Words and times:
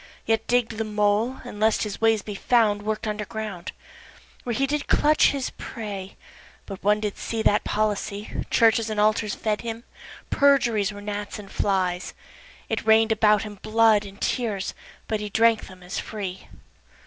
Yet 0.25 0.47
digg'd 0.47 0.79
the 0.79 0.83
mole, 0.83 1.41
and 1.45 1.59
lest 1.59 1.83
his 1.83 2.01
ways 2.01 2.23
be 2.23 2.33
found 2.33 2.81
Work'd 2.81 3.07
under 3.07 3.23
ground, 3.23 3.71
Where 4.43 4.55
he 4.55 4.65
did 4.65 4.87
clutch 4.87 5.27
his 5.29 5.51
prey, 5.59 6.17
but 6.65 6.83
one 6.83 6.99
did 6.99 7.19
see 7.19 7.43
That 7.43 7.63
policy, 7.63 8.31
Churches 8.49 8.89
and 8.89 8.99
altars 8.99 9.35
fed 9.35 9.61
him, 9.61 9.83
perjuries 10.31 10.91
Were 10.91 11.01
gnats 11.01 11.37
and 11.37 11.51
flies, 11.51 12.15
It 12.67 12.83
rain'd 12.83 13.11
about 13.11 13.43
him 13.43 13.59
blood 13.61 14.03
and 14.03 14.19
tears, 14.19 14.73
but 15.07 15.19
he 15.19 15.29
Drank 15.29 15.67
them 15.67 15.83
as 15.83 15.99
free. 15.99 16.47